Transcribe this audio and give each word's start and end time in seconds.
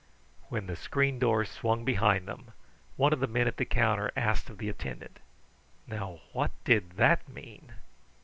When 0.49 0.65
the 0.65 0.75
screen 0.75 1.19
door 1.19 1.45
swung 1.45 1.85
behind 1.85 2.27
them, 2.27 2.53
one 2.97 3.13
of 3.13 3.19
the 3.19 3.27
men 3.27 3.47
at 3.47 3.57
the 3.57 3.65
counter 3.65 4.11
asked 4.17 4.49
of 4.49 4.57
the 4.57 4.67
attendant: 4.67 5.19
"Now, 5.85 6.21
what 6.33 6.49
did 6.63 6.93
that 6.93 7.29
mean?" 7.29 7.73